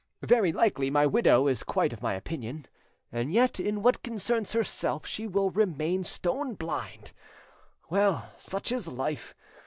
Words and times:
Very 0.23 0.51
likely 0.51 0.89
my 0.89 1.05
widow 1.05 1.45
is 1.45 1.61
quite 1.61 1.93
of 1.93 2.01
my 2.01 2.15
opinion, 2.15 2.65
and 3.11 3.31
yet 3.31 3.59
in 3.59 3.83
what 3.83 4.01
concerns 4.01 4.53
herself 4.53 5.05
she 5.05 5.27
will 5.27 5.51
remain 5.51 6.03
stone 6.03 6.55
blind. 6.55 7.11
Well, 7.87 8.31
such 8.35 8.71
is 8.71 8.87
life! 8.87 9.35